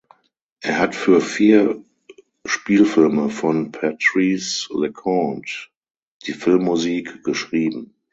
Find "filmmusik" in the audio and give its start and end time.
6.33-7.23